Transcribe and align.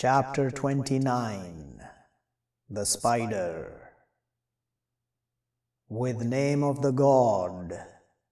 Chapter 0.00 0.46
29 0.52 1.82
The 2.70 2.86
Spider 2.86 3.90
With 5.88 6.22
name 6.22 6.62
of 6.62 6.82
the 6.82 6.92
God, 6.92 7.76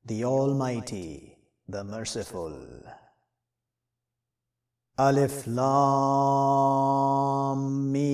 the 0.04 0.24
Almighty, 0.24 1.38
the 1.66 1.82
Merciful. 1.82 2.84
Alif 4.96 5.44
Lam 5.48 5.66
Mim 7.90 8.06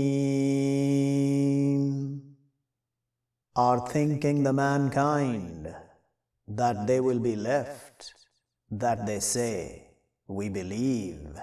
Are 3.54 3.86
thinking 3.86 4.44
the 4.44 4.54
mankind 4.54 5.76
that 6.48 6.86
they 6.86 7.00
will 7.00 7.20
be 7.20 7.36
left, 7.36 8.14
that 8.70 9.04
they 9.04 9.20
say, 9.20 9.90
We 10.26 10.48
believe, 10.48 11.38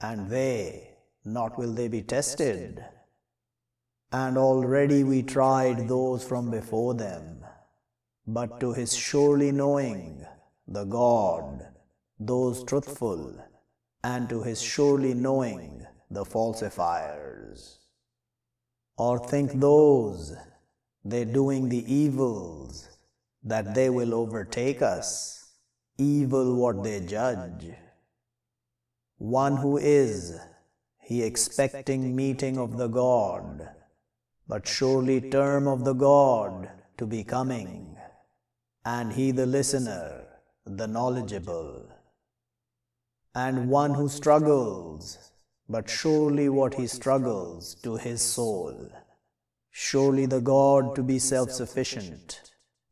and 0.00 0.28
they, 0.28 0.87
not 1.32 1.58
will 1.58 1.72
they 1.72 1.88
be 1.88 2.02
tested. 2.02 2.84
And 4.10 4.38
already 4.38 5.04
we 5.04 5.22
tried 5.22 5.88
those 5.88 6.24
from 6.24 6.50
before 6.50 6.94
them, 6.94 7.44
but 8.26 8.58
to 8.60 8.72
his 8.72 8.96
surely 8.96 9.52
knowing, 9.52 10.24
the 10.66 10.84
God, 10.84 11.66
those 12.18 12.64
truthful, 12.64 13.34
and 14.02 14.28
to 14.28 14.42
his 14.42 14.60
surely 14.60 15.14
knowing, 15.14 15.86
the 16.10 16.24
falsifiers. 16.24 17.78
Or 18.96 19.18
think 19.18 19.52
those, 19.60 20.34
they 21.04 21.24
doing 21.24 21.68
the 21.68 21.84
evils, 21.92 22.88
that 23.44 23.74
they 23.74 23.90
will 23.90 24.14
overtake 24.14 24.82
us, 24.82 25.50
evil 25.98 26.56
what 26.56 26.82
they 26.82 27.00
judge. 27.00 27.66
One 29.18 29.56
who 29.56 29.76
is, 29.78 30.38
he 31.08 31.22
expecting 31.22 32.14
meeting 32.14 32.58
of 32.58 32.76
the 32.76 32.86
God, 32.86 33.66
but 34.46 34.68
surely 34.68 35.22
term 35.30 35.66
of 35.66 35.82
the 35.82 35.94
God 35.94 36.68
to 36.98 37.06
be 37.06 37.24
coming, 37.24 37.96
and 38.84 39.14
he 39.14 39.30
the 39.30 39.46
listener, 39.46 40.26
the 40.66 40.86
knowledgeable. 40.86 41.88
And 43.34 43.70
one 43.70 43.94
who 43.94 44.10
struggles, 44.10 45.32
but 45.66 45.88
surely 45.88 46.50
what 46.50 46.74
he 46.74 46.86
struggles 46.86 47.74
to 47.76 47.96
his 47.96 48.20
soul, 48.20 48.76
surely 49.70 50.26
the 50.26 50.42
God 50.42 50.94
to 50.94 51.02
be 51.02 51.18
self 51.18 51.50
sufficient 51.50 52.42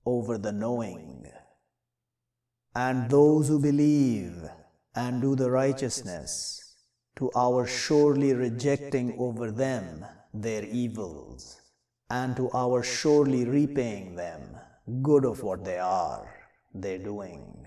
over 0.07 0.39
the 0.39 0.53
knowing. 0.53 1.31
And 2.75 3.11
those 3.11 3.49
who 3.49 3.61
believe 3.61 4.43
and 4.95 5.21
do 5.21 5.37
the 5.37 5.51
righteousness, 5.51 6.66
to 7.17 7.31
our 7.35 7.67
surely 7.67 8.35
rejecting 8.35 9.17
over 9.19 9.51
them 9.51 10.05
their 10.35 10.65
evils, 10.65 11.61
and 12.11 12.37
to 12.37 12.51
our 12.53 12.83
surely 12.83 13.45
repaying 13.45 14.15
them 14.17 14.43
good 15.03 15.25
of 15.25 15.43
what 15.43 15.65
they 15.65 15.79
are, 15.79 16.29
they 16.75 16.99
doing. 16.99 17.67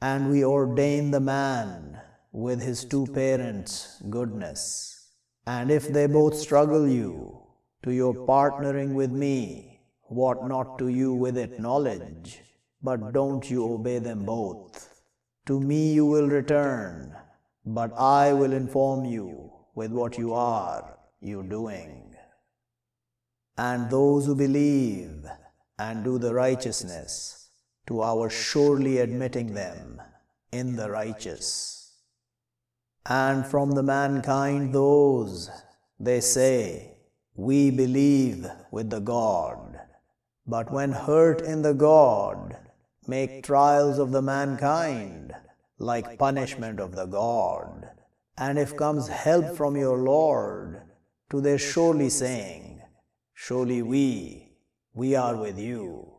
And 0.00 0.30
we 0.30 0.44
ordain 0.44 1.10
the 1.10 1.20
man 1.20 2.00
with 2.30 2.62
his 2.62 2.84
two 2.84 3.06
parents' 3.06 4.00
goodness, 4.08 5.10
and 5.46 5.70
if 5.70 5.88
they 5.88 6.06
both 6.06 6.36
struggle 6.36 6.86
you 6.86 7.42
to 7.82 7.92
your 7.92 8.14
partnering 8.14 8.94
with 8.94 9.10
me, 9.10 9.80
what 10.02 10.46
not 10.46 10.78
to 10.78 10.88
you 10.88 11.12
with 11.12 11.36
it 11.36 11.58
knowledge, 11.58 12.40
but 12.82 13.12
don't 13.12 13.50
you 13.50 13.64
obey 13.72 13.98
them 13.98 14.24
both. 14.24 15.02
To 15.46 15.58
me 15.60 15.92
you 15.92 16.06
will 16.06 16.28
return, 16.28 17.14
but 17.64 17.92
I 17.98 18.32
will 18.32 18.52
inform 18.52 19.04
you 19.04 19.52
with 19.74 19.92
what 19.92 20.18
you 20.18 20.32
are 20.32 20.98
you 21.20 21.42
doing. 21.42 22.14
And 23.56 23.90
those 23.90 24.26
who 24.26 24.34
believe 24.34 25.26
and 25.78 26.04
do 26.04 26.18
the 26.18 26.34
righteousness, 26.34 27.50
to 27.86 28.02
our 28.02 28.28
surely 28.28 28.98
admitting 28.98 29.54
them 29.54 30.00
in 30.52 30.76
the 30.76 30.90
righteous. 30.90 31.96
And 33.06 33.46
from 33.46 33.72
the 33.72 33.82
mankind 33.82 34.74
those, 34.74 35.50
they 35.98 36.20
say, 36.20 36.98
we 37.34 37.70
believe 37.70 38.46
with 38.70 38.90
the 38.90 39.00
God, 39.00 39.80
but 40.46 40.70
when 40.70 40.92
hurt 40.92 41.40
in 41.40 41.62
the 41.62 41.72
God, 41.72 42.56
make 43.06 43.42
trials 43.42 43.98
of 43.98 44.10
the 44.10 44.22
mankind, 44.22 45.34
like 45.78 46.18
punishment 46.18 46.80
of 46.80 46.94
the 46.94 47.06
God. 47.06 47.88
And 48.36 48.58
if 48.58 48.76
comes 48.76 49.08
help 49.08 49.56
from 49.56 49.76
your 49.76 49.98
Lord, 49.98 50.82
to 51.30 51.40
their 51.40 51.58
surely 51.58 52.08
saying, 52.08 52.80
Surely 53.34 53.82
we, 53.82 54.52
we 54.94 55.14
are 55.14 55.36
with 55.36 55.58
you, 55.58 56.12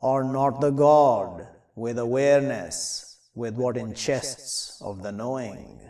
or 0.00 0.24
not 0.24 0.60
the 0.60 0.70
God, 0.70 1.46
with 1.74 1.98
awareness, 1.98 3.18
with 3.34 3.54
what 3.54 3.76
in 3.76 3.94
chests 3.94 4.80
of 4.80 5.02
the 5.02 5.12
knowing. 5.12 5.80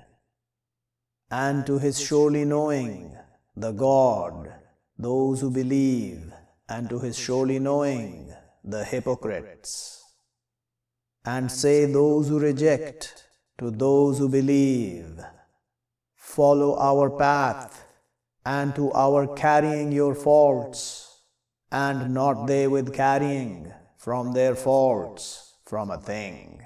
And 1.30 1.66
to 1.66 1.78
his 1.78 2.00
surely 2.00 2.44
knowing, 2.44 3.16
the 3.56 3.72
God, 3.72 4.52
those 4.98 5.40
who 5.40 5.50
believe, 5.50 6.32
and 6.68 6.88
to 6.88 6.98
his 6.98 7.18
surely 7.18 7.58
knowing, 7.58 8.32
the 8.64 8.84
hypocrites. 8.84 10.03
And 11.24 11.50
say 11.50 11.86
those 11.86 12.28
who 12.28 12.38
reject, 12.38 13.24
to 13.58 13.70
those 13.70 14.18
who 14.18 14.28
believe, 14.28 15.20
follow 16.14 16.76
our 16.78 17.08
path, 17.10 17.84
and 18.44 18.74
to 18.74 18.92
our 18.92 19.34
carrying 19.34 19.90
your 19.90 20.14
faults, 20.14 21.22
and 21.72 22.12
not 22.12 22.46
they 22.46 22.66
with 22.68 22.92
carrying 22.92 23.72
from 23.96 24.32
their 24.32 24.54
faults 24.54 25.54
from 25.64 25.90
a 25.90 25.98
thing. 25.98 26.60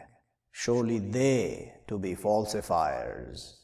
Surely 0.50 0.98
they 0.98 1.74
to 1.86 1.98
be 1.98 2.16
falsifiers. 2.16 3.60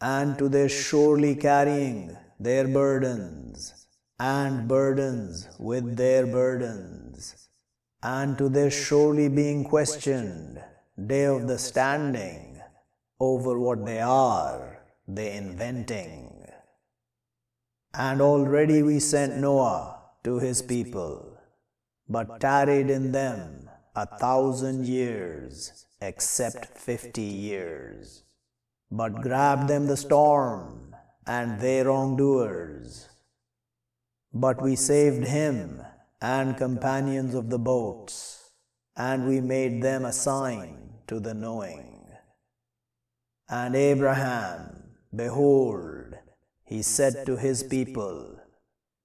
And 0.00 0.38
to 0.38 0.48
their 0.50 0.68
surely 0.68 1.34
carrying 1.34 2.16
their 2.38 2.68
burdens, 2.68 3.86
and 4.20 4.68
burdens 4.68 5.48
with 5.58 5.96
their 5.96 6.26
burdens, 6.26 7.47
and 8.02 8.38
to 8.38 8.48
their 8.48 8.70
surely 8.70 9.28
being 9.28 9.64
questioned, 9.64 10.62
day 11.06 11.24
of 11.24 11.48
the 11.48 11.58
standing, 11.58 12.60
over 13.20 13.58
what 13.58 13.84
they 13.84 14.00
are, 14.00 14.82
they 15.06 15.36
inventing. 15.36 16.46
And 17.94 18.20
already 18.20 18.82
we 18.82 19.00
sent 19.00 19.38
Noah 19.38 19.98
to 20.24 20.38
his 20.38 20.62
people, 20.62 21.38
but 22.08 22.40
tarried 22.40 22.90
in 22.90 23.12
them 23.12 23.68
a 23.96 24.06
thousand 24.06 24.86
years, 24.86 25.86
except 26.00 26.78
fifty 26.78 27.22
years. 27.22 28.22
But 28.90 29.22
grabbed 29.22 29.68
them 29.68 29.86
the 29.86 29.96
storm, 29.96 30.94
and 31.26 31.60
their 31.60 31.86
wrongdoers. 31.86 33.08
But 34.32 34.62
we 34.62 34.76
saved 34.76 35.26
him 35.26 35.82
and 36.20 36.56
companions 36.56 37.34
of 37.34 37.50
the 37.50 37.58
boats, 37.58 38.50
and 38.96 39.26
we 39.26 39.40
made 39.40 39.82
them 39.82 40.04
a 40.04 40.12
sign 40.12 40.90
to 41.06 41.20
the 41.20 41.34
knowing. 41.34 42.06
And 43.48 43.74
Abraham, 43.74 44.94
behold, 45.14 46.14
he 46.64 46.82
said 46.82 47.24
to 47.26 47.36
his 47.36 47.62
people, 47.62 48.40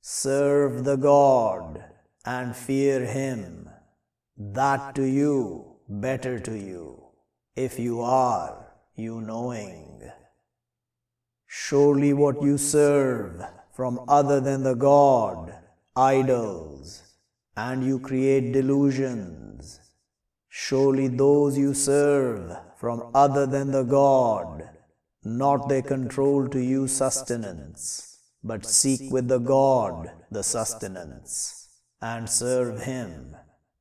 Serve 0.02 0.84
the 0.84 0.98
God 0.98 1.86
and 2.26 2.56
fear 2.56 3.06
him, 3.06 3.70
that 4.38 4.96
to 4.96 5.04
you 5.04 5.78
better 5.88 6.40
to 6.40 6.58
you, 6.58 7.04
if 7.56 7.80
you 7.80 8.02
are 8.02 8.64
you 8.96 9.22
knowing. 9.22 10.12
Surely 11.46 12.14
what 12.14 12.42
you 12.42 12.58
serve 12.58 13.44
from 13.72 14.00
other 14.08 14.40
than 14.40 14.64
the 14.64 14.76
God, 14.76 15.56
idols, 15.96 17.04
and 17.56 17.86
you 17.86 18.00
create 18.00 18.52
delusions. 18.52 19.80
Surely 20.50 21.08
those 21.08 21.58
you 21.58 21.74
serve 21.74 22.56
from 22.78 23.12
other 23.14 23.46
than 23.46 23.72
the 23.72 23.84
God, 23.84 24.70
not 25.24 25.70
they 25.70 25.82
control 25.82 26.48
to 26.50 26.60
you 26.60 26.88
sustenance, 26.88 28.20
but 28.44 28.66
seek 28.66 29.12
with 29.12 29.28
the 29.28 29.40
God 29.40 30.12
the 30.32 30.44
sustenance, 30.44 31.70
and 32.02 32.30
serve 32.30 32.84
Him, 32.84 33.36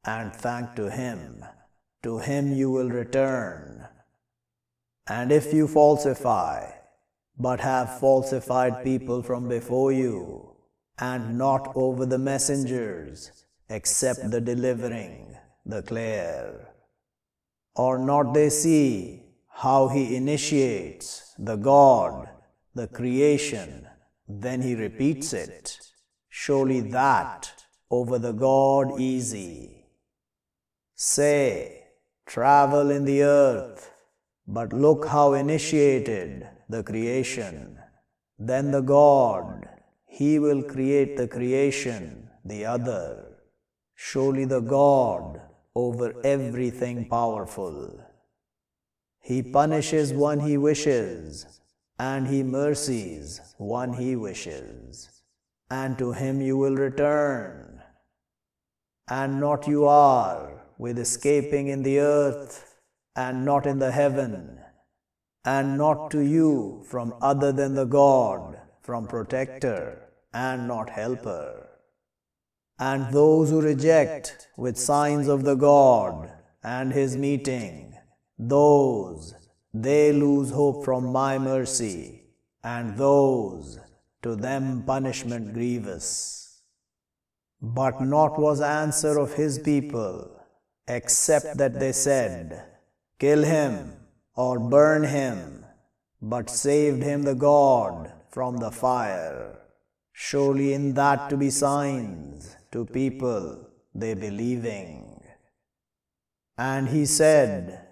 and 0.05 0.35
thank 0.35 0.75
to 0.77 0.91
Him. 0.91 1.45
To 2.03 2.19
Him 2.19 2.53
you 2.53 2.71
will 2.71 2.91
return. 2.91 3.89
And 5.09 5.33
if 5.33 5.53
you 5.53 5.67
falsify, 5.67 6.71
but 7.39 7.61
have 7.61 7.99
falsified 7.99 8.85
people 8.85 9.23
from 9.23 9.49
before 9.49 9.93
you, 9.93 10.52
and 11.11 11.37
not 11.37 11.73
over 11.75 12.07
the 12.07 12.19
messengers, 12.19 13.33
except 13.69 14.31
the 14.31 14.41
delivering, 14.41 15.37
the 15.67 15.83
clear. 15.83 16.69
Or 17.75 17.99
not 17.99 18.35
they 18.35 18.51
see 18.51 19.23
how 19.49 19.89
he 19.89 20.15
initiates 20.15 21.35
the 21.39 21.57
God, 21.57 22.29
the 22.77 22.87
creation, 22.87 23.89
then 24.29 24.63
he 24.63 24.77
repeats 24.77 25.33
it. 25.33 25.81
Surely 26.29 26.81
that 26.81 27.53
over 27.91 28.19
the 28.19 28.33
God 28.33 29.01
easy. 29.01 29.87
Say, 30.95 31.83
travel 32.27 32.93
in 32.93 33.05
the 33.05 33.25
earth, 33.25 33.91
but 34.47 34.73
look 34.73 35.09
how 35.09 35.35
initiated 35.35 36.49
the 36.69 36.85
creation. 36.85 37.77
Then 38.39 38.71
the 38.71 38.81
God, 38.83 39.69
he 40.15 40.39
will 40.39 40.63
create 40.63 41.17
the 41.17 41.27
creation, 41.27 42.29
the 42.45 42.67
other. 42.67 43.39
Surely 43.95 44.45
the 44.45 44.61
God 44.61 45.41
over 45.75 46.15
everything 46.23 47.09
powerful. 47.09 47.99
He 49.21 49.43
punishes 49.43 50.13
one 50.13 50.41
he 50.41 50.59
wishes, 50.59 51.61
and 51.99 52.29
he 52.29 52.43
mercies 52.43 53.41
one 53.57 53.95
he 53.95 54.15
wishes, 54.15 55.23
and 55.71 55.97
to 55.97 56.13
him 56.13 56.43
you 56.43 56.59
will 56.59 56.77
return. 56.77 57.81
And 59.09 59.41
not 59.41 59.67
you 59.67 59.87
are 59.87 60.63
with 60.77 60.99
escaping 60.99 61.69
in 61.69 61.83
the 61.83 62.01
earth, 62.01 62.77
and 63.17 63.47
not 63.47 63.67
in 63.67 63.79
the 63.79 63.93
heaven, 63.93 64.61
and 65.47 65.79
not 65.79 66.11
to 66.11 66.21
you 66.21 66.83
from 66.85 67.15
other 67.23 67.51
than 67.51 67.75
the 67.75 67.87
God, 67.87 68.59
from 68.83 69.07
protector, 69.07 70.02
and 70.33 70.67
not 70.67 70.91
helper. 70.91 71.69
And 72.79 73.13
those 73.13 73.51
who 73.51 73.61
reject 73.61 74.49
with 74.57 74.77
signs 74.77 75.29
of 75.29 75.45
the 75.45 75.55
God 75.55 76.33
and 76.63 76.93
his 76.93 77.17
meeting, 77.17 77.95
those 78.39 79.35
they 79.75 80.13
lose 80.13 80.51
hope 80.51 80.85
from 80.85 81.13
my 81.13 81.39
mercy, 81.39 82.25
and 82.63 82.97
those 82.99 83.79
to 84.23 84.37
them 84.37 84.83
punishment 84.85 85.55
grievous. 85.55 86.63
But 87.61 88.01
not 88.01 88.39
was 88.39 88.61
answer 88.61 89.19
of 89.19 89.35
his 89.35 89.59
people, 89.59 90.31
except 90.87 91.57
that 91.57 91.79
they 91.81 91.93
said, 91.93 92.65
Kill 93.19 93.45
him 93.45 93.93
or 94.35 94.59
burn 94.59 95.05
him, 95.05 95.65
but 96.21 96.51
saved 96.51 97.03
him 97.03 97.23
the 97.23 97.35
God 97.35 98.13
from 98.31 98.57
the 98.59 98.71
fire. 98.71 99.62
Surely 100.13 100.73
in 100.73 100.95
that 100.95 101.31
to 101.31 101.37
be 101.37 101.51
signs 101.51 102.57
to 102.71 102.85
people 102.85 103.69
they 103.95 104.15
believing. 104.15 105.21
And 106.57 106.89
he 106.89 107.07
said, 107.07 107.87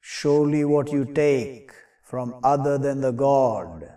Surely 0.00 0.64
what 0.64 0.92
you 0.92 1.04
take 1.04 1.72
from 2.02 2.40
other 2.42 2.78
than 2.78 3.00
the 3.00 3.12
God, 3.12 3.88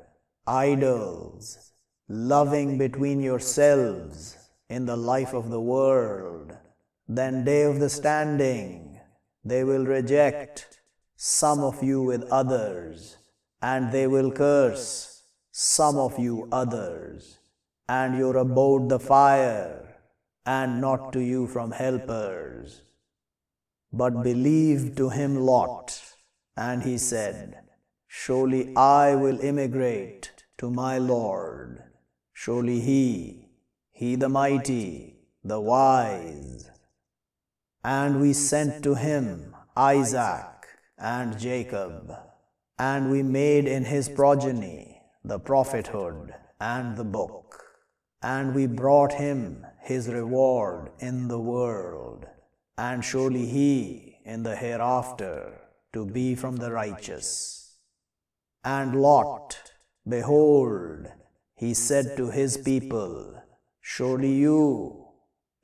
idols, 0.45 1.71
loving 2.07 2.77
between 2.77 3.21
yourselves 3.21 4.37
in 4.69 4.85
the 4.85 4.97
life 4.97 5.33
of 5.33 5.49
the 5.49 5.61
world, 5.61 6.57
then 7.07 7.43
day 7.43 7.63
of 7.63 7.79
the 7.79 7.89
standing 7.89 8.99
they 9.43 9.63
will 9.63 9.85
reject 9.85 10.81
some 11.15 11.61
of 11.61 11.83
you 11.83 12.01
with 12.01 12.23
others, 12.31 13.17
and 13.61 13.91
they 13.91 14.07
will 14.07 14.31
curse 14.31 15.23
some 15.51 15.97
of 15.97 16.17
you 16.19 16.47
others, 16.51 17.39
and 17.87 18.17
your 18.17 18.37
abode 18.37 18.89
the 18.89 18.99
fire, 18.99 19.97
and 20.45 20.81
not 20.81 21.13
to 21.13 21.19
you 21.19 21.47
from 21.47 21.71
helpers. 21.71 22.81
But 23.93 24.23
believed 24.23 24.97
to 24.97 25.09
him 25.09 25.35
Lot, 25.35 26.01
and 26.55 26.83
he 26.83 26.97
said, 26.97 27.59
Surely 28.07 28.75
I 28.75 29.15
will 29.15 29.39
immigrate 29.39 30.31
to 30.57 30.69
my 30.69 30.97
Lord. 30.97 31.83
Surely 32.33 32.79
he, 32.79 33.49
he 33.91 34.15
the 34.15 34.29
mighty, 34.29 35.15
the 35.43 35.59
wise. 35.59 36.69
And 37.83 38.21
we 38.21 38.33
sent 38.33 38.83
to 38.83 38.95
him 38.95 39.55
Isaac 39.75 40.67
and 40.97 41.39
Jacob, 41.39 42.13
and 42.77 43.09
we 43.09 43.23
made 43.23 43.67
in 43.67 43.85
his 43.85 44.09
progeny 44.09 45.01
the 45.23 45.39
prophethood 45.39 46.33
and 46.59 46.95
the 46.95 47.03
book, 47.03 47.63
and 48.21 48.53
we 48.53 48.67
brought 48.67 49.13
him 49.13 49.65
his 49.79 50.07
reward 50.07 50.91
in 50.99 51.27
the 51.27 51.39
world 51.39 52.25
and 52.77 53.03
surely 53.03 53.45
he 53.45 54.17
in 54.25 54.43
the 54.43 54.55
hereafter 54.55 55.61
to 55.93 56.05
be 56.05 56.35
from 56.35 56.55
the 56.57 56.71
righteous. 56.71 57.77
And 58.63 59.01
Lot, 59.01 59.73
behold, 60.07 61.07
he 61.55 61.73
said 61.73 62.15
to 62.17 62.29
his 62.29 62.57
people, 62.57 63.35
Surely 63.81 64.33
you, 64.33 65.07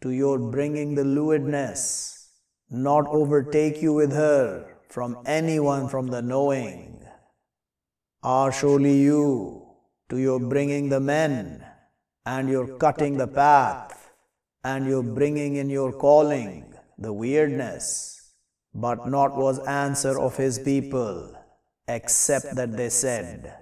to 0.01 0.10
your 0.10 0.38
bringing 0.38 0.95
the 0.95 1.03
lewdness, 1.03 2.31
not 2.69 3.07
overtake 3.07 3.81
you 3.81 3.94
with 3.94 4.12
her 4.12 4.77
from 4.89 5.18
anyone 5.25 5.88
from 5.88 6.07
the 6.07 6.21
knowing. 6.21 7.06
Are 8.24 8.51
surely 8.51 8.98
you, 8.98 9.68
to 10.10 10.18
your 10.18 10.39
bringing 10.39 10.89
the 10.89 11.00
men, 11.00 11.63
and 12.27 12.50
you're 12.50 12.77
cutting 12.83 13.18
the 13.18 13.27
path, 13.27 14.12
and 14.62 14.85
you're 14.85 15.12
bringing 15.19 15.56
in 15.56 15.69
your 15.69 15.94
calling, 15.94 16.74
the 16.97 17.13
weirdness, 17.13 18.33
but 18.74 19.07
not 19.07 19.38
was 19.38 19.59
answer 19.65 20.19
of 20.19 20.35
his 20.35 20.59
people, 20.59 21.33
except 21.88 22.53
that 22.56 22.75
they 22.75 22.89
said, 22.89 23.53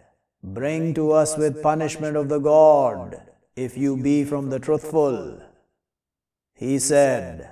Bring 0.44 0.96
to 0.96 1.12
us 1.12 1.38
with 1.38 1.62
punishment 1.62 2.18
of 2.18 2.28
the 2.28 2.40
God, 2.40 3.22
if 3.56 3.78
you 3.78 3.98
be 3.98 4.24
from 4.24 4.50
the 4.50 4.60
truthful. 4.60 5.40
He 6.56 6.80
said, 6.80 7.48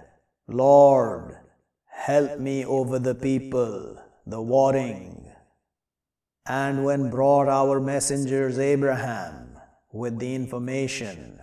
Lord, 0.48 1.38
help 1.86 2.39
me 2.39 2.65
over 2.65 2.98
the 2.98 3.13
people, 3.13 4.01
the 4.25 4.42
warring. 4.42 5.31
And 6.48 6.83
when 6.83 7.12
brought 7.12 7.48
our 7.48 7.80
messengers 7.80 8.57
Abraham 8.57 9.44
with 9.94 10.18
the 10.18 10.34
information, 10.34 11.40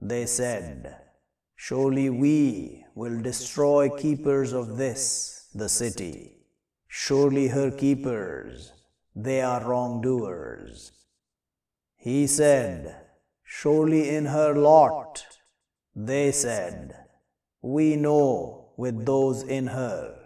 they 0.00 0.26
said, 0.26 0.96
Surely 1.54 2.10
we 2.10 2.84
will 2.96 3.22
destroy 3.22 3.88
keepers 3.88 4.52
of 4.52 4.76
this, 4.76 5.48
the 5.54 5.68
city. 5.68 6.32
Surely 6.88 7.48
her 7.48 7.70
keepers, 7.70 8.72
they 9.14 9.40
are 9.40 9.64
wrongdoers. 9.64 10.90
He 11.96 12.26
said, 12.26 12.96
Surely 13.44 14.10
in 14.10 14.26
her 14.26 14.52
Lot. 14.54 15.24
They 15.94 16.32
said, 16.32 16.96
We 17.60 17.94
know 17.94 18.72
with 18.76 19.06
those 19.06 19.44
in 19.44 19.68
her, 19.68 20.18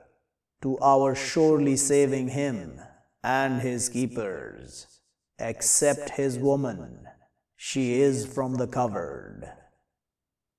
to 0.62 0.78
our 0.78 1.14
surely 1.14 1.76
saving 1.76 2.28
him 2.28 2.80
and 3.22 3.60
his 3.60 3.90
keepers, 3.90 4.86
except 5.38 6.10
his 6.10 6.38
woman, 6.38 7.06
she 7.56 8.00
is 8.00 8.26
from 8.26 8.54
the 8.54 8.66
covered. 8.66 9.50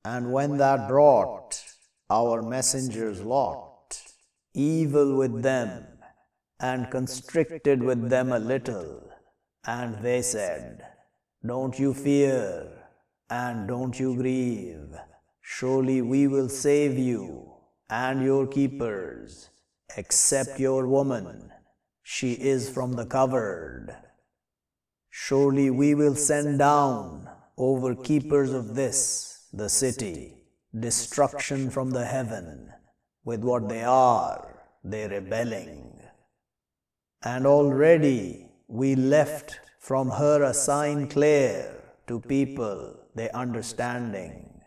And 0.03 0.31
when 0.31 0.57
that 0.57 0.87
brought 0.87 1.63
our 2.09 2.41
messengers 2.41 3.21
Lot, 3.21 4.01
evil 4.53 5.15
with 5.15 5.43
them, 5.43 5.85
and 6.59 6.89
constricted 6.89 7.83
with 7.83 8.09
them 8.09 8.31
a 8.31 8.39
little. 8.39 9.09
And 9.65 10.01
they 10.01 10.21
said, 10.21 10.85
Don't 11.45 11.77
you 11.77 11.93
fear, 11.93 12.67
and 13.29 13.67
don't 13.67 13.99
you 13.99 14.15
grieve. 14.15 14.95
Surely 15.41 16.01
we 16.01 16.27
will 16.27 16.49
save 16.49 16.97
you 16.97 17.53
and 17.89 18.23
your 18.23 18.47
keepers, 18.47 19.49
except 19.95 20.59
your 20.59 20.87
woman. 20.87 21.51
She 22.03 22.33
is 22.33 22.69
from 22.69 22.93
the 22.93 23.05
covered. 23.05 23.95
Surely 25.19 25.69
we 25.71 25.95
will 25.95 26.15
send 26.15 26.59
down 26.59 27.27
over 27.57 27.95
keepers 27.95 28.53
of 28.53 28.75
this, 28.75 29.47
the 29.51 29.67
city 29.67 30.35
destruction 30.79 31.71
from 31.71 31.89
the 31.89 32.05
heaven. 32.05 32.71
With 33.25 33.43
what 33.43 33.67
they 33.67 33.83
are, 33.83 34.63
they 34.83 35.07
rebelling. 35.07 35.99
And 37.23 37.47
already 37.47 38.51
we 38.67 38.95
left 38.95 39.59
from 39.79 40.11
her 40.11 40.43
a 40.43 40.53
sign 40.53 41.09
clear 41.09 41.75
to 42.05 42.19
people, 42.19 42.95
their 43.15 43.35
understanding. 43.35 44.61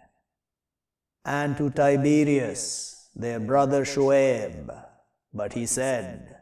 And 1.25 1.57
to 1.59 1.71
Tiberius, 1.71 3.09
their 3.15 3.39
brother 3.39 3.85
Shuaib, 3.85 4.85
but 5.33 5.53
he 5.53 5.65
said, 5.65 6.37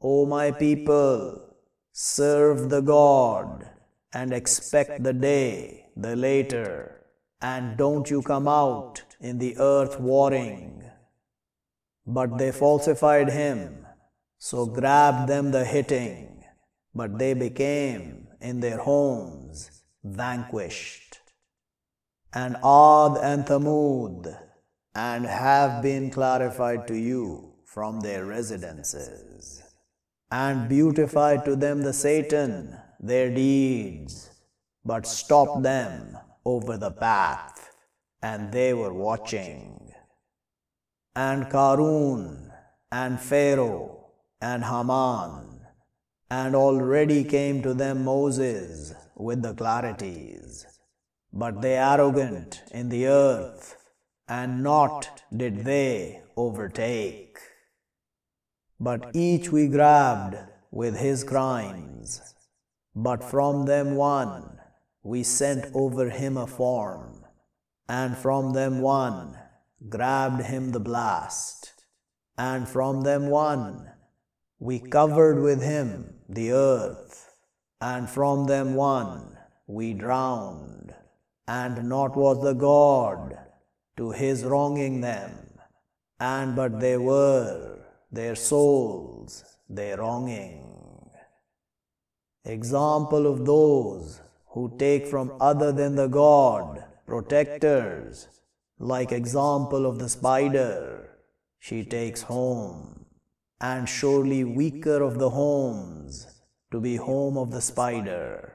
O 0.00 0.26
my 0.26 0.50
people, 0.50 1.51
serve 1.92 2.70
the 2.70 2.80
God 2.80 3.68
and 4.12 4.32
expect 4.32 5.02
the 5.02 5.12
day, 5.12 5.86
the 5.96 6.16
later 6.16 7.02
and 7.42 7.76
don't 7.76 8.08
you 8.08 8.22
come 8.22 8.46
out 8.46 9.02
in 9.20 9.38
the 9.38 9.56
earth 9.58 9.98
warring. 9.98 10.84
But 12.06 12.38
they 12.38 12.52
falsified 12.52 13.30
him, 13.30 13.86
So 14.38 14.66
grabbed 14.66 15.28
them 15.28 15.50
the 15.50 15.64
hitting, 15.64 16.44
but 16.94 17.18
they 17.18 17.34
became 17.34 18.28
in 18.40 18.60
their 18.60 18.78
homes 18.78 19.82
vanquished. 20.04 21.18
And 22.32 22.56
Ad 22.56 23.18
and 23.30 23.44
Thamud, 23.44 24.38
and 24.94 25.26
have 25.26 25.82
been 25.82 26.10
clarified 26.10 26.86
to 26.88 26.96
you 26.96 27.54
from 27.64 28.00
their 28.00 28.24
residences, 28.24 29.62
and 30.32 30.66
beautified 30.66 31.44
to 31.44 31.54
them 31.54 31.82
the 31.82 31.92
Satan, 31.92 32.74
their 32.98 33.30
deeds, 33.30 34.30
but 34.82 35.06
stopped 35.06 35.62
them 35.62 36.16
over 36.46 36.78
the 36.78 36.90
path, 36.90 37.76
and 38.22 38.50
they 38.50 38.72
were 38.72 38.94
watching. 38.94 39.92
And 41.14 41.44
Karun, 41.50 42.50
and 42.90 43.20
Pharaoh, 43.20 44.06
and 44.40 44.64
Haman, 44.64 45.60
and 46.30 46.56
already 46.56 47.24
came 47.24 47.62
to 47.62 47.74
them 47.74 48.02
Moses 48.02 48.94
with 49.14 49.42
the 49.42 49.52
clarities. 49.52 50.64
But 51.30 51.60
they 51.60 51.76
arrogant 51.76 52.62
in 52.70 52.88
the 52.88 53.06
earth, 53.06 53.76
and 54.26 54.62
not 54.62 55.22
did 55.36 55.64
they 55.64 56.22
overtake. 56.38 57.38
But 58.82 59.14
each 59.14 59.52
we 59.52 59.68
grabbed 59.68 60.34
with 60.72 60.96
his 60.96 61.22
crimes, 61.22 62.34
but 62.96 63.22
from 63.22 63.66
them 63.66 63.94
one 63.94 64.58
we 65.04 65.22
sent 65.22 65.66
over 65.72 66.10
him 66.10 66.36
a 66.36 66.48
form, 66.48 67.24
and 67.88 68.18
from 68.18 68.54
them 68.54 68.80
one 68.80 69.38
grabbed 69.88 70.42
him 70.42 70.72
the 70.72 70.80
blast, 70.80 71.84
and 72.36 72.68
from 72.68 73.02
them 73.02 73.28
one 73.28 73.88
we 74.58 74.80
covered 74.80 75.40
with 75.40 75.62
him 75.62 76.16
the 76.28 76.50
earth, 76.50 77.36
and 77.80 78.10
from 78.10 78.46
them 78.46 78.74
one 78.74 79.38
we 79.68 79.94
drowned, 79.94 80.92
and 81.46 81.88
not 81.88 82.16
was 82.16 82.42
the 82.42 82.54
God 82.54 83.38
to 83.96 84.10
his 84.10 84.42
wronging 84.42 85.02
them, 85.02 85.60
and 86.18 86.56
but 86.56 86.80
they 86.80 86.96
were 86.96 87.81
their 88.12 88.34
souls 88.34 89.44
their 89.68 89.96
wronging. 89.96 91.08
Example 92.44 93.26
of 93.26 93.46
those 93.46 94.20
who 94.48 94.74
take 94.78 95.06
from 95.06 95.32
other 95.40 95.72
than 95.72 95.94
the 95.94 96.08
God 96.08 96.84
protectors, 97.06 98.28
like 98.78 99.12
example 99.12 99.86
of 99.86 99.98
the 99.98 100.08
spider, 100.08 101.10
she 101.58 101.84
takes 101.84 102.22
home, 102.22 103.06
and 103.60 103.88
surely 103.88 104.44
weaker 104.44 105.02
of 105.02 105.18
the 105.18 105.30
homes 105.30 106.26
to 106.70 106.80
be 106.80 106.96
home 106.96 107.38
of 107.38 107.50
the 107.50 107.60
spider, 107.60 108.52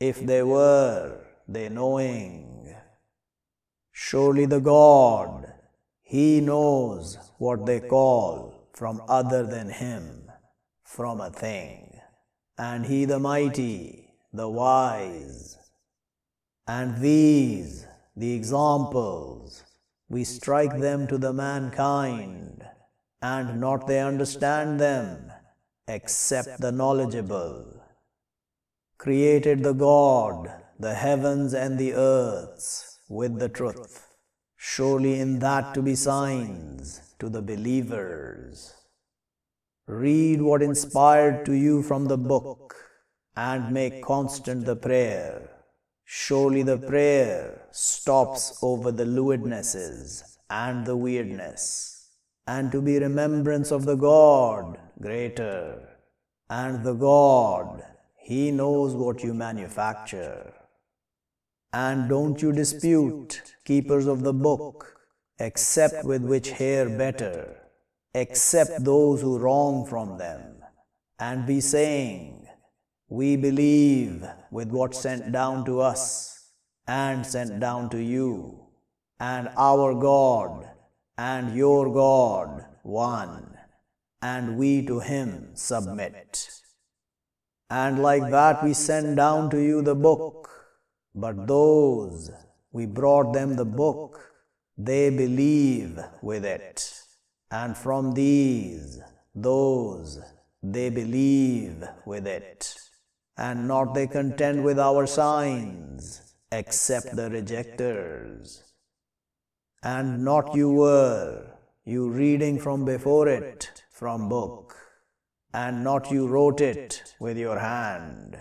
if 0.00 0.24
they 0.24 0.42
were 0.42 1.26
they 1.48 1.68
knowing. 1.68 2.74
Surely 3.92 4.46
the 4.46 4.60
God, 4.60 5.52
He 6.02 6.40
knows 6.40 7.18
what 7.38 7.66
they 7.66 7.80
call 7.80 8.55
from 8.76 9.00
other 9.08 9.46
than 9.46 9.70
Him, 9.70 10.30
from 10.84 11.18
a 11.20 11.30
thing, 11.30 11.98
and 12.58 12.84
He 12.84 13.06
the 13.06 13.18
mighty, 13.18 14.10
the 14.34 14.48
wise. 14.48 15.56
And 16.68 17.00
these, 17.00 17.86
the 18.14 18.34
examples, 18.34 19.64
we 20.10 20.24
strike 20.24 20.78
them 20.78 21.06
to 21.06 21.16
the 21.16 21.32
mankind, 21.32 22.66
and 23.22 23.60
not 23.60 23.86
they 23.86 24.00
understand 24.00 24.78
them, 24.78 25.32
except 25.88 26.60
the 26.60 26.70
knowledgeable. 26.70 27.82
Created 28.98 29.62
the 29.62 29.72
God 29.72 30.52
the 30.78 30.94
heavens 30.94 31.54
and 31.54 31.78
the 31.78 31.94
earths 31.94 32.98
with 33.08 33.38
the 33.38 33.48
truth, 33.48 34.14
surely 34.56 35.18
in 35.18 35.38
that 35.38 35.72
to 35.72 35.80
be 35.80 35.94
signs 35.94 37.05
to 37.18 37.28
the 37.28 37.42
believers. 37.42 38.74
Read 39.86 40.42
what 40.42 40.62
inspired 40.62 41.44
to 41.46 41.52
you 41.52 41.82
from 41.82 42.06
the 42.06 42.18
book 42.18 42.74
and 43.36 43.72
make 43.72 44.02
constant 44.02 44.64
the 44.64 44.76
prayer. 44.76 45.50
Surely 46.04 46.62
the 46.62 46.78
prayer 46.78 47.62
stops 47.70 48.58
over 48.62 48.90
the 48.92 49.04
lewdnesses 49.04 50.38
and 50.48 50.86
the 50.86 50.96
weirdness, 50.96 52.10
and 52.46 52.70
to 52.70 52.80
be 52.80 52.98
remembrance 52.98 53.72
of 53.72 53.84
the 53.84 53.96
God 53.96 54.78
greater, 55.00 55.88
and 56.48 56.84
the 56.84 56.94
God, 56.94 57.82
He 58.14 58.50
knows 58.50 58.94
what 58.94 59.22
you 59.22 59.34
manufacture. 59.34 60.54
And 61.72 62.08
don't 62.08 62.40
you 62.40 62.52
dispute, 62.52 63.42
keepers 63.64 64.06
of 64.06 64.22
the 64.22 64.32
book, 64.32 64.95
except 65.38 66.04
with 66.04 66.22
which 66.22 66.50
hair 66.50 66.88
better, 66.88 67.56
except 68.14 68.84
those 68.84 69.20
who 69.20 69.38
wrong 69.38 69.86
from 69.86 70.18
them, 70.18 70.62
and 71.18 71.46
be 71.46 71.60
saying, 71.60 72.46
we 73.08 73.36
believe 73.36 74.26
with 74.50 74.68
what 74.68 74.94
sent 74.94 75.30
down 75.32 75.64
to 75.64 75.80
us 75.80 76.52
and 76.86 77.24
sent 77.24 77.60
down 77.60 77.88
to 77.90 77.98
you, 77.98 78.66
and 79.20 79.48
our 79.56 79.94
God 79.94 80.68
and 81.18 81.56
your 81.56 81.92
God 81.92 82.64
one, 82.82 83.56
and 84.22 84.56
we 84.56 84.84
to 84.86 85.00
him 85.00 85.50
submit. 85.54 86.50
And 87.68 88.00
like 88.00 88.30
that 88.30 88.62
we 88.62 88.74
send 88.74 89.16
down 89.16 89.50
to 89.50 89.58
you 89.58 89.82
the 89.82 89.94
book, 89.94 90.48
but 91.14 91.46
those 91.46 92.30
we 92.72 92.86
brought 92.86 93.32
them 93.32 93.56
the 93.56 93.64
book, 93.64 94.20
they 94.76 95.10
believe 95.10 95.98
with 96.22 96.44
it, 96.44 96.92
and 97.50 97.76
from 97.76 98.12
these, 98.12 99.00
those 99.34 100.20
they 100.62 100.90
believe 100.90 101.84
with 102.04 102.26
it 102.26 102.76
and 103.36 103.68
not 103.68 103.94
they 103.94 104.06
contend 104.06 104.64
with 104.64 104.78
our 104.78 105.06
signs, 105.06 106.34
except 106.50 107.14
the 107.14 107.28
rejectors. 107.30 108.62
And 109.82 110.24
not 110.24 110.54
you 110.54 110.70
were, 110.70 111.46
you 111.84 112.08
reading 112.10 112.58
from 112.58 112.84
before 112.84 113.28
it, 113.28 113.84
from 113.90 114.28
book, 114.28 114.74
and 115.52 115.84
not 115.84 116.10
you 116.10 116.26
wrote 116.26 116.60
it 116.60 117.14
with 117.20 117.36
your 117.36 117.58
hand, 117.58 118.38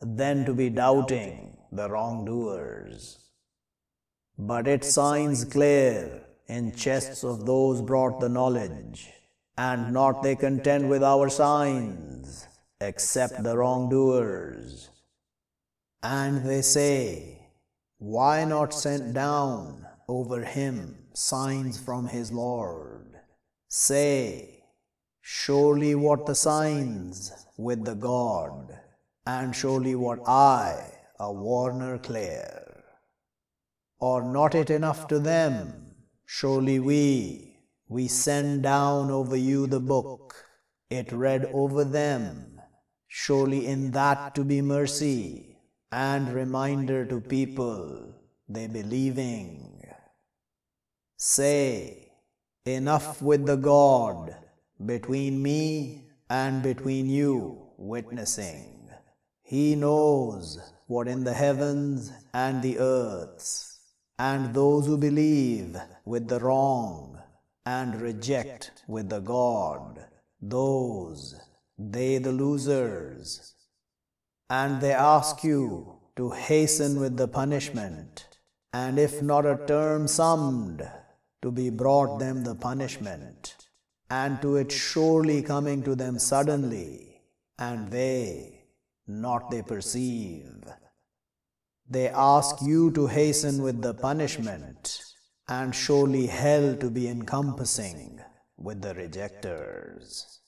then 0.00 0.44
to 0.44 0.54
be 0.54 0.70
doubting 0.70 1.56
the 1.72 1.90
wrongdoers. 1.90 3.29
But 4.42 4.66
it 4.66 4.86
signs 4.86 5.44
clear 5.44 6.22
in 6.48 6.72
chests 6.72 7.24
of 7.24 7.44
those 7.44 7.82
brought 7.82 8.20
the 8.20 8.28
knowledge, 8.30 9.12
and 9.58 9.92
not 9.92 10.22
they 10.22 10.34
contend 10.34 10.88
with 10.88 11.02
our 11.02 11.28
signs 11.28 12.46
except 12.80 13.42
the 13.42 13.58
wrongdoers. 13.58 14.88
And 16.02 16.42
they 16.46 16.62
say, 16.62 17.50
Why 17.98 18.46
not 18.46 18.72
send 18.72 19.12
down 19.14 19.86
over 20.08 20.42
him 20.42 20.96
signs 21.12 21.78
from 21.78 22.08
his 22.08 22.32
Lord? 22.32 23.20
Say, 23.68 24.64
Surely 25.20 25.94
what 25.94 26.24
the 26.24 26.34
signs 26.34 27.46
with 27.58 27.84
the 27.84 27.94
God, 27.94 28.74
and 29.26 29.54
surely 29.54 29.94
what 29.94 30.26
I, 30.26 30.94
a 31.18 31.30
warner, 31.30 31.98
clear. 31.98 32.59
Or 34.00 34.22
not 34.22 34.54
it 34.54 34.70
enough 34.70 35.06
to 35.08 35.18
them? 35.18 35.94
Surely 36.26 36.80
we, 36.80 37.56
we 37.88 38.08
send 38.08 38.62
down 38.62 39.10
over 39.10 39.36
you 39.36 39.66
the 39.66 39.80
book, 39.80 40.34
it 40.88 41.12
read 41.12 41.50
over 41.52 41.84
them 41.84 42.50
Surely 43.12 43.66
in 43.66 43.90
that 43.90 44.36
to 44.36 44.44
be 44.44 44.62
mercy 44.62 45.56
and 45.90 46.32
reminder 46.32 47.04
to 47.04 47.20
people 47.20 48.14
they 48.48 48.68
believing. 48.68 49.84
Say, 51.16 52.12
enough 52.64 53.20
with 53.20 53.46
the 53.46 53.56
God 53.56 54.36
between 54.86 55.42
me 55.42 56.04
and 56.30 56.62
between 56.62 57.10
you 57.10 57.66
witnessing. 57.76 58.88
He 59.42 59.74
knows 59.74 60.60
what 60.86 61.08
in 61.08 61.24
the 61.24 61.34
heavens 61.34 62.12
and 62.32 62.62
the 62.62 62.78
earths, 62.78 63.69
and 64.28 64.52
those 64.52 64.86
who 64.86 64.96
believe 64.98 65.76
with 66.04 66.28
the 66.28 66.38
wrong 66.40 67.18
and 67.64 68.00
reject 68.02 68.72
with 68.86 69.08
the 69.08 69.20
God, 69.20 70.04
those 70.42 71.40
they 71.78 72.18
the 72.18 72.32
losers, 72.32 73.54
and 74.50 74.82
they 74.82 74.92
ask 74.92 75.42
you 75.42 76.00
to 76.16 76.30
hasten 76.30 77.00
with 77.00 77.16
the 77.16 77.28
punishment, 77.28 78.26
and 78.74 78.98
if 78.98 79.22
not 79.22 79.46
a 79.46 79.58
term 79.66 80.06
summed, 80.06 80.86
to 81.40 81.50
be 81.50 81.70
brought 81.70 82.18
them 82.18 82.44
the 82.44 82.54
punishment, 82.54 83.56
and 84.10 84.42
to 84.42 84.56
it 84.56 84.70
surely 84.70 85.40
coming 85.40 85.82
to 85.82 85.94
them 85.94 86.18
suddenly, 86.18 87.22
and 87.58 87.90
they, 87.90 88.64
not 89.06 89.50
they 89.50 89.62
perceive. 89.62 90.70
They 91.90 92.08
ask 92.08 92.62
you 92.62 92.92
to 92.92 93.08
hasten 93.08 93.62
with 93.62 93.82
the 93.82 93.94
punishment, 93.94 95.02
and 95.48 95.74
surely 95.74 96.26
hell 96.26 96.76
to 96.76 96.88
be 96.88 97.08
encompassing 97.08 98.20
with 98.56 98.80
the 98.80 98.94
rejectors. 98.94 100.38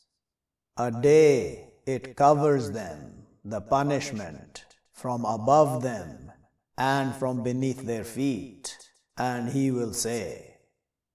A 0.76 0.92
day 0.92 1.72
it 1.84 2.14
covers 2.14 2.70
them, 2.70 3.26
the 3.44 3.61
punishment, 3.61 4.64
from 4.92 5.25
above 5.25 5.82
them 5.82 6.30
and 6.78 7.12
from 7.16 7.42
beneath 7.42 7.82
their 7.82 8.04
feet, 8.04 8.78
and 9.18 9.49
he 9.49 9.72
will 9.72 9.92
say, 9.92 10.58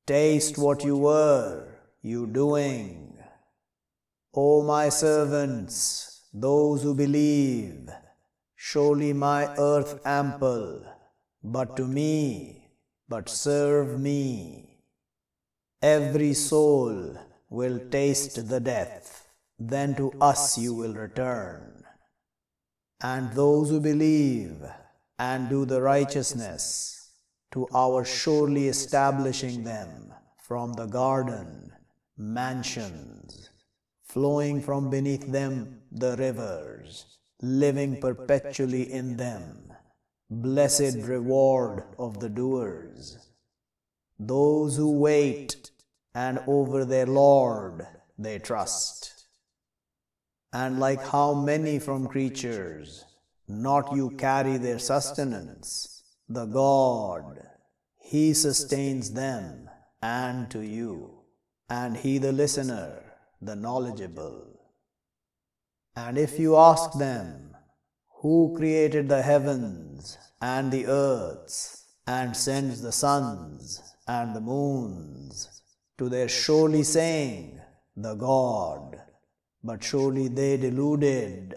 Taste 0.06 0.58
what 0.58 0.84
you 0.84 0.98
were, 0.98 1.70
you 2.02 2.28
doing. 2.28 3.18
O 4.34 4.62
my 4.62 4.90
servants, 4.90 6.28
those 6.34 6.84
who 6.84 6.94
believe, 6.94 7.90
surely 8.58 9.14
my 9.14 9.46
earth 9.58 10.02
ample, 10.04 10.84
but 11.44 11.78
to 11.78 11.86
me, 11.86 12.72
but 13.08 13.30
serve 13.30 14.00
me. 14.00 14.82
Every 15.82 16.34
soul 16.34 17.16
will 17.50 17.80
taste 17.92 18.50
the 18.50 18.60
death, 18.60 19.28
then 19.60 19.96
to 19.96 20.12
us 20.20 20.58
you 20.58 20.74
will 20.74 20.96
return. 20.96 21.84
And 23.00 23.32
those 23.34 23.70
who 23.70 23.80
believe 23.80 24.58
and 25.20 25.50
do 25.50 25.66
the 25.66 25.82
righteousness, 25.82 27.12
to 27.52 27.68
our 27.74 28.04
surely 28.04 28.68
establishing 28.68 29.64
them 29.64 30.12
from 30.42 30.74
the 30.74 30.88
garden, 30.88 31.72
mansions, 32.18 33.50
flowing 34.04 34.62
from 34.62 34.90
beneath 34.90 35.32
them 35.32 35.82
the 35.92 36.16
rivers, 36.18 37.20
living 37.42 38.00
perpetually 38.00 38.92
in 38.92 39.18
them, 39.18 39.72
blessed 40.30 40.98
reward 41.04 41.84
of 42.00 42.20
the 42.20 42.30
doers. 42.30 43.18
Those 44.20 44.76
who 44.78 45.00
wait 45.00 45.72
and 46.16 46.40
over 46.48 46.84
their 46.84 47.06
Lord 47.06 47.86
they 48.18 48.40
trust. 48.40 49.28
And 50.52 50.80
like 50.80 51.06
how 51.06 51.34
many 51.34 51.78
from 51.78 52.08
creatures, 52.08 53.06
not 53.48 53.96
you 53.96 54.10
carry 54.12 54.58
their 54.58 54.80
sustenance, 54.80 56.04
the 56.28 56.46
God, 56.46 57.42
He 58.00 58.34
sustains 58.34 59.12
them 59.12 59.70
and 60.02 60.50
to 60.52 60.62
you, 60.62 61.22
and 61.70 61.96
He 61.98 62.18
the 62.18 62.32
listener, 62.32 63.04
the 63.42 63.56
knowledgeable. 63.56 64.47
And 65.98 66.16
if 66.16 66.38
you 66.38 66.56
ask 66.56 66.94
them, 67.00 67.56
Who 68.22 68.54
created 68.56 69.10
the 69.10 69.24
heavens 69.24 70.16
and 70.40 70.72
the 70.72 70.86
earths, 70.86 71.86
and 72.06 72.38
sends 72.38 72.84
the 72.84 72.92
suns 72.92 73.82
and 74.08 74.36
the 74.36 74.40
moons, 74.40 75.64
to 75.98 76.08
their 76.08 76.30
surely 76.30 76.84
saying, 76.84 77.60
The 77.96 78.14
God, 78.14 79.02
but 79.64 79.84
surely 79.84 80.28
they 80.28 80.58
deluded. 80.58 81.56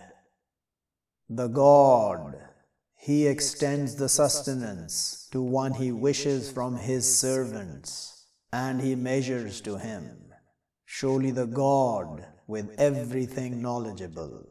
The 1.28 1.48
God, 1.48 2.34
He 2.96 3.26
extends 3.26 3.96
the 3.96 4.08
sustenance 4.08 5.28
to 5.32 5.42
one 5.42 5.74
He 5.74 5.92
wishes 5.92 6.50
from 6.50 6.78
His 6.78 7.04
servants, 7.14 8.24
and 8.50 8.80
He 8.80 8.94
measures 8.94 9.60
to 9.60 9.76
Him. 9.76 10.32
Surely 10.86 11.30
the 11.30 11.46
God 11.46 12.24
with 12.50 12.74
everything 12.78 13.62
knowledgeable. 13.62 14.46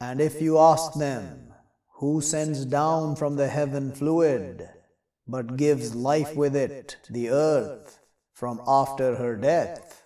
And 0.00 0.20
if 0.20 0.40
you 0.40 0.58
ask 0.58 0.94
them, 0.94 1.52
Who 2.00 2.20
sends 2.20 2.64
down 2.66 3.16
from 3.16 3.36
the 3.36 3.48
heaven 3.48 3.92
fluid, 3.92 4.68
but 5.26 5.56
gives 5.56 5.94
life 5.94 6.36
with 6.36 6.54
it, 6.54 6.96
the 7.10 7.30
earth, 7.30 7.98
from 8.32 8.60
after 8.66 9.16
her 9.16 9.34
death, 9.34 10.02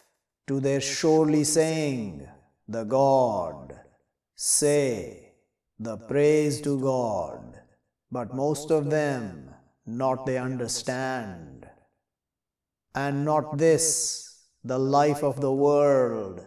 to 0.46 0.61
their 0.61 0.81
surely 0.81 1.44
saying, 1.44 2.28
The 2.68 2.85
God, 2.85 3.74
say, 4.37 5.33
the 5.78 5.96
praise 5.96 6.61
to 6.62 6.78
God, 6.81 7.61
but 8.12 8.35
most 8.35 8.70
of 8.70 8.90
them 8.90 9.50
not 9.87 10.26
they 10.26 10.38
understand. 10.38 11.66
And 12.94 13.24
not 13.24 13.59
this, 13.59 14.46
the 14.62 14.78
life 14.78 15.22
of 15.22 15.40
the 15.40 15.52
world, 15.52 16.44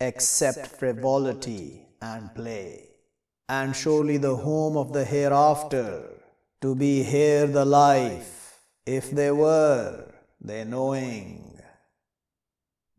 except 0.00 0.66
frivolity 0.66 1.86
and 2.00 2.34
play. 2.34 2.88
And 3.48 3.74
surely 3.74 4.16
the 4.16 4.36
home 4.36 4.76
of 4.76 4.92
the 4.92 5.04
hereafter, 5.04 6.10
to 6.60 6.74
be 6.74 7.02
here 7.02 7.46
the 7.46 7.64
life, 7.64 8.60
if 8.84 9.10
they 9.10 9.30
were, 9.30 10.12
they 10.40 10.64
knowing. 10.64 11.60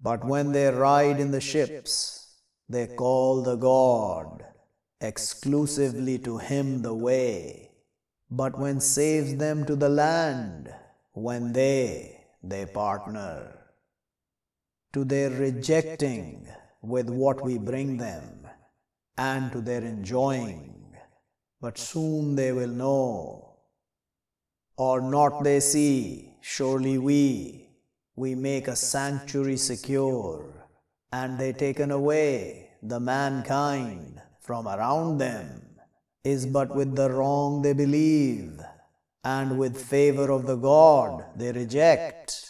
But 0.02 0.26
when 0.26 0.52
they 0.52 0.68
ride 0.68 1.20
in 1.20 1.32
the 1.32 1.42
ships, 1.42 2.36
they 2.70 2.88
call 2.88 3.42
the 3.42 3.56
God 3.56 4.46
exclusively 5.02 6.18
to 6.20 6.38
him 6.38 6.82
the 6.82 6.94
way. 6.94 7.72
But 8.30 8.58
when 8.58 8.80
saves 8.80 9.36
them 9.38 9.66
to 9.66 9.76
the 9.76 9.90
land, 9.90 10.74
when 11.14 11.54
they, 11.54 12.26
they 12.44 12.66
partner, 12.66 13.58
to 14.94 15.04
their 15.04 15.30
rejecting 15.30 16.48
with 16.88 17.10
what 17.10 17.44
we 17.44 17.58
bring 17.58 17.98
them, 17.98 18.48
and 19.18 19.52
to 19.52 19.62
their 19.62 19.82
enjoying, 19.82 20.96
but 21.60 21.78
soon 21.78 22.36
they 22.36 22.52
will 22.52 22.70
know. 22.70 23.58
Or 24.78 25.02
not 25.02 25.44
they 25.44 25.60
see, 25.60 26.36
surely 26.42 26.98
we, 26.98 27.70
we 28.16 28.36
make 28.36 28.68
a 28.68 28.76
sanctuary 28.76 29.58
secure, 29.58 30.68
and 31.12 31.40
they 31.40 31.54
taken 31.54 31.92
away 31.92 32.70
the 32.84 33.00
mankind 33.00 34.22
from 34.42 34.68
around 34.68 35.18
them 35.18 35.68
is 36.24 36.46
but 36.46 36.76
with 36.76 36.96
the 36.96 37.10
wrong 37.10 37.62
they 37.62 37.74
believe, 37.74 38.60
and 39.24 39.58
with 39.58 39.82
favor 39.82 40.30
of 40.32 40.46
the 40.46 40.56
God 40.56 41.26
they 41.36 41.52
reject. 41.52 42.50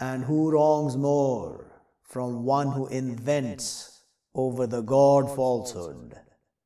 And 0.00 0.24
who 0.24 0.50
wrongs 0.52 0.96
more 0.96 1.67
from 2.08 2.44
one 2.44 2.72
who 2.72 2.86
invents 2.88 4.02
over 4.34 4.66
the 4.66 4.80
God 4.80 5.34
falsehood, 5.34 6.14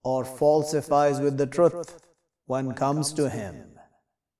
or 0.05 0.25
falsifies 0.25 1.21
with 1.21 1.37
the 1.37 1.47
truth 1.47 2.01
when 2.47 2.73
comes 2.73 3.13
to 3.15 3.29
him, 3.29 3.79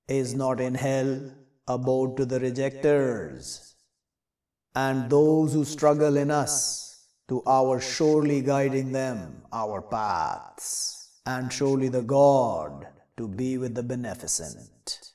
is 0.07 0.33
not 0.33 0.59
in 0.59 0.75
hell 0.75 1.31
abode 1.67 2.17
to 2.17 2.25
the 2.25 2.39
rejectors. 2.39 3.75
And 4.75 5.09
those 5.09 5.53
who 5.53 5.65
struggle 5.65 6.17
in 6.17 6.31
us 6.31 7.07
to 7.27 7.43
our 7.45 7.79
surely 7.79 8.41
guiding 8.41 8.91
them 8.91 9.43
our 9.51 9.81
paths, 9.81 11.19
and 11.25 11.51
surely 11.51 11.89
the 11.89 12.01
God 12.01 12.87
to 13.17 13.27
be 13.27 13.57
with 13.57 13.75
the 13.75 13.83
beneficent. 13.83 15.12